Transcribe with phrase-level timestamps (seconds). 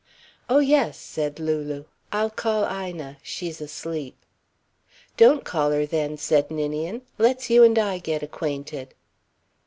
[0.49, 1.85] "Oh, yes," said Lulu.
[2.11, 3.17] "I'll call Ina.
[3.21, 4.15] She's asleep."
[5.15, 7.03] "Don't call her, then," said Ninian.
[7.19, 8.95] "Let's you and I get acquainted."